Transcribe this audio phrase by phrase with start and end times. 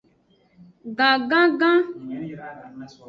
[0.97, 1.81] Gangangan.